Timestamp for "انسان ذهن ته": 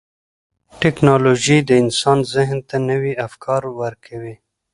1.83-2.75